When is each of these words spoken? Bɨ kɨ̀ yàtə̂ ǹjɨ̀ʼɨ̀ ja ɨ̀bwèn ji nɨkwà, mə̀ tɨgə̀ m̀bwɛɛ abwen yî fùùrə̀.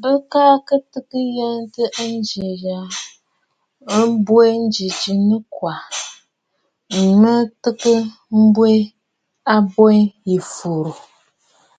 Bɨ 0.00 0.10
kɨ̀ 0.30 0.42
yàtə̂ 0.66 2.04
ǹjɨ̀ʼɨ̀ 2.10 2.50
ja 2.62 2.78
ɨ̀bwèn 4.00 4.58
ji 4.74 5.12
nɨkwà, 5.28 5.74
mə̀ 7.20 7.38
tɨgə̀ 7.62 8.00
m̀bwɛɛ 8.40 8.78
abwen 9.54 10.00
yî 10.26 10.36
fùùrə̀. 10.52 10.98